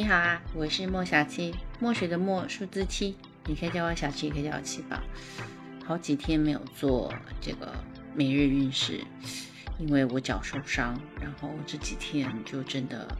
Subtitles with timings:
[0.00, 4.98] 你好啊，我是莫小七，墨水的墨，数字七，你可以叫我小七，也可以叫我七宝。
[5.84, 7.70] 好几天没有做这个
[8.14, 9.04] 每日运势，
[9.78, 13.14] 因为我脚受伤，然后这几天就真的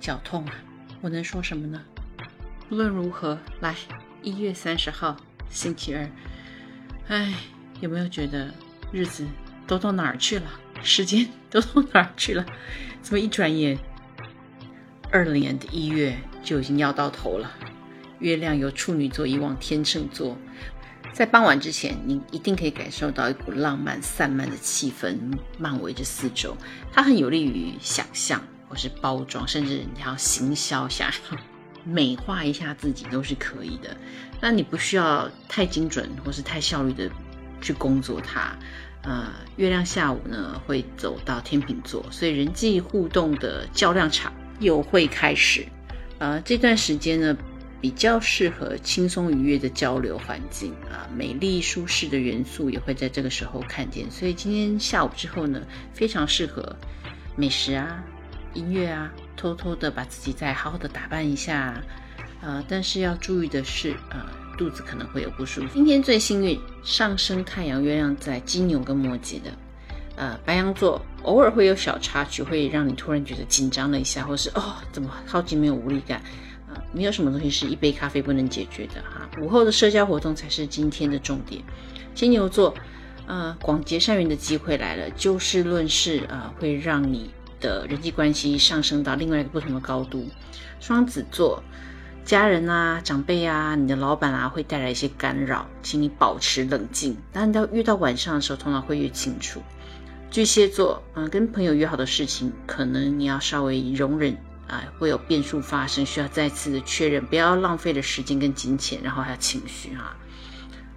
[0.00, 0.54] 脚痛啊。
[1.02, 1.82] 我能说什么呢？
[2.70, 3.74] 无论如何，来
[4.22, 5.14] 一月三十号
[5.50, 6.08] 星期二，
[7.08, 7.34] 哎，
[7.80, 8.54] 有没有觉得
[8.90, 9.26] 日子
[9.66, 10.50] 都到哪儿去了？
[10.82, 12.46] 时间都到哪儿去了？
[13.02, 13.78] 怎么一转眼，
[15.12, 17.50] 二零年的一月就已经要到头了？
[18.20, 20.36] 月亮由处女座移往天秤座，
[21.12, 25.16] 在傍晚之前，你一定可以感受到一股浪漫散漫的气氛
[25.58, 26.56] 漫围着四周。
[26.92, 31.12] 它很有利于想象，或是包装，甚至你要行销下
[31.82, 33.96] 美化一下自己都是可以的。
[34.40, 37.10] 那你不需要太精准，或是太效率的
[37.60, 38.54] 去工作它。
[39.02, 44.30] 呃，月亮下午呢会走到天秤座，所以人际互动的较量场
[44.60, 45.66] 又会开始。
[46.18, 47.36] 呃，这段时间呢
[47.80, 54.08] 比较适合轻松愉悦的交流环境啊，美丽舒适的元素也会在这个时候看见。
[54.10, 55.60] 所以今天下午之后呢，
[55.92, 56.76] 非常适合
[57.34, 58.04] 美食啊、
[58.54, 61.82] 音乐啊，偷偷的把自己再好好的打扮一下。
[62.40, 64.24] 呃，但是要注意的是，呃。
[64.58, 65.68] 肚子可能会有不舒服。
[65.72, 69.50] 今天最幸运，上升太阳、月亮在金牛跟摩羯的，
[70.20, 76.18] 呃，白羊座偶尔会有小插曲，会让你突然觉得紧张了一下，或是哦，怎么超级没有无力感
[76.68, 76.76] 啊？
[76.92, 79.26] 没有什么东西是一杯咖啡不能解决的哈。
[79.40, 81.62] 午后的社交活动才是今天的重点。
[82.14, 82.74] 金牛座，
[83.26, 90.28] 呃，广结善缘的机会来了，就事论事啊，会让你的人际关系上升到另外一个不同的高度。
[90.80, 91.62] 双子座。
[92.22, 97.16] 家人啊、长辈啊、你的老板啊，会带来一些干扰，请你保持冷静。
[97.32, 99.62] 当到遇到晚上的时候，头脑会越清楚。
[100.30, 104.36] 巨蟹座，嗯，跟朋友约好的事情，可能你要稍微容忍
[104.68, 110.16] 啊，会有变数发生，需要再次的确认，不要浪费了时间跟金钱，然后还有情绪哈。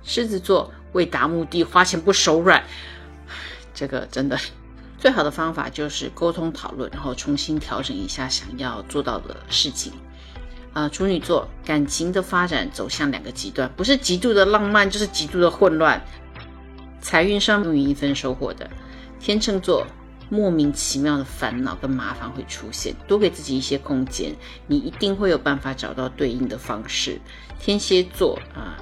[0.04, 2.64] 狮子座，为达目的花钱不手软，
[3.74, 4.38] 这个真的
[5.00, 9.92] 最好的方法就是沟通讨论，然后重新调整一下想要做到的事情。
[10.74, 16.00] 啊，处女座感情的发展走向两个极端，不是极度的浪漫，就是极度的混乱。
[17.02, 18.70] 财运上容易一分收获的。
[19.24, 19.88] 天秤座
[20.30, 24.36] 莫名其妙的烦恼跟麻烦会出现，多给自己一些空间，
[24.68, 27.22] 你一定会有办法找到对应的方式。
[27.58, 28.76] 天蝎座啊，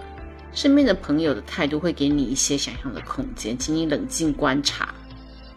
[0.52, 4.91] 身边的朋友的态度会给你一些想象的空间，请你冷静观察。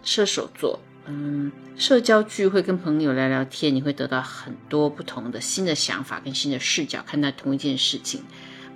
[0.02, 0.78] 射手座。
[1.06, 8.22] 嗯，社交聚会跟朋友聊聊天，你会得到很多不同的新的想法跟新的视角看待同一件事情。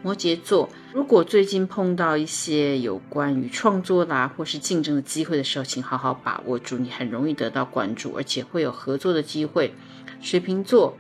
[0.03, 9.75] 摩羯座，如果最近碰到一些有关于创作啦或是竞争的机会的时候，请好好把握住，你很容易得到关注，而且会有合作的机会。
[10.21, 10.97] 水瓶座，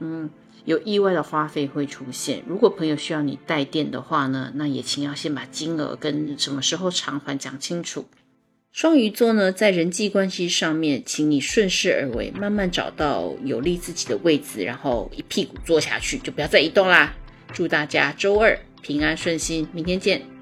[0.00, 0.28] 嗯，
[0.64, 2.42] 有意外的花费会出现。
[2.46, 8.06] 如果朋友需要你带电的话呢，那也请要先把金额跟什么时候偿还讲清楚。
[8.72, 17.14] 双鱼座呢，在人际关系上面，请你顺势而为，慢慢找到有利自己的位置，然后一屁股坐下去，就不要再移动啦。
[17.52, 20.39] 祝大家周二平安顺心，明天见。